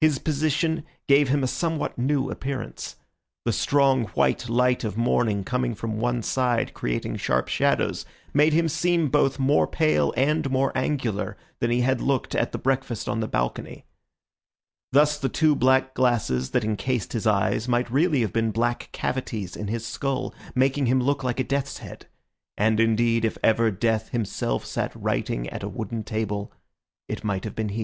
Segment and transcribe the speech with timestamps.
[0.00, 2.96] His position gave him a somewhat new appearance.
[3.44, 8.04] The strong, white light of morning coming from one side creating sharp shadows,
[8.34, 12.58] made him seem both more pale and more angular than he had looked at the
[12.58, 13.84] breakfast on the balcony.
[14.90, 19.54] Thus the two black glasses that encased his eyes might really have been black cavities
[19.54, 22.06] in his skull, making him look like a death's head.
[22.58, 26.50] And, indeed, if ever Death himself sat writing at a wooden table,
[27.08, 27.78] it might have been he.